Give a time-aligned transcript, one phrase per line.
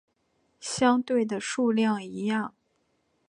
[0.59, 2.55] 相对的数量一样。